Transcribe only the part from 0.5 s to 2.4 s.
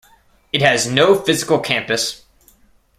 It has no physical campus.